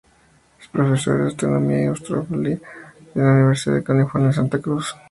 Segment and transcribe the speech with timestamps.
[0.59, 2.65] Es profesor de astronomía y astrofísica
[3.13, 4.95] en la Universidad de California en Santa Cruz.